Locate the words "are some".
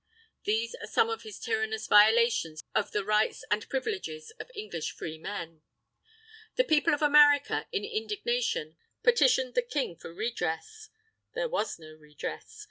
0.81-1.11